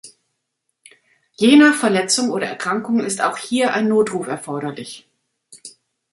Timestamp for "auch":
3.21-3.37